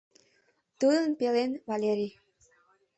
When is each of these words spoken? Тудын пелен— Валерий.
Тудын 0.79 1.09
пелен— 1.19 1.51
Валерий. 1.69 2.13